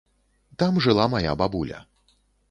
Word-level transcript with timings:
Там 0.61 0.79
жыла 0.85 1.05
мая 1.15 1.33
бабуля. 1.41 1.83